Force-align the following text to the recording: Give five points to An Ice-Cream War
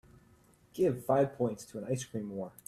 Give 0.73 1.05
five 1.05 1.35
points 1.35 1.63
to 1.65 1.77
An 1.77 1.83
Ice-Cream 1.87 2.31
War 2.31 2.53